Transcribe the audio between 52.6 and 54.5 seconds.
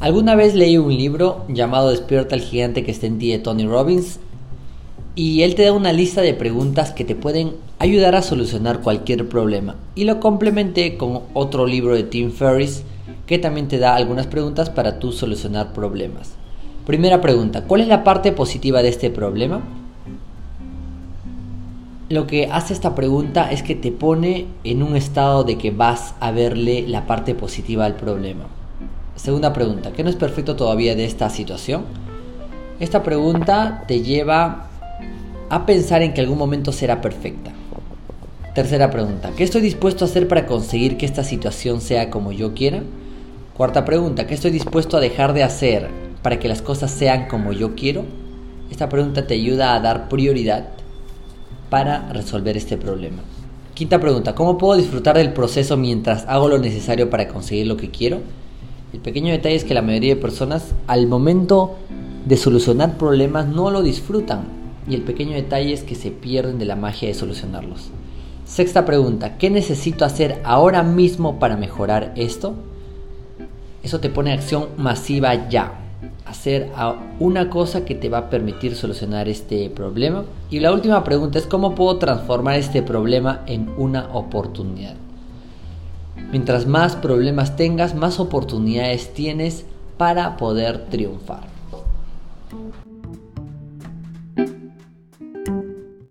problema. Quinta pregunta,